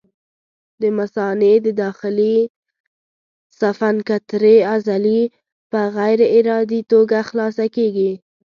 د 0.81 0.83
مثانې 0.97 1.53
د 1.65 1.67
داخلي 1.83 2.37
سفنکترې 3.59 4.57
عضلې 4.73 5.21
په 5.71 5.79
غیر 5.95 6.19
ارادي 6.37 6.81
توګه 6.91 7.17
خلاصه 7.29 7.65
کېږي. 7.75 8.11